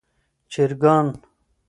چرګان 0.51 1.07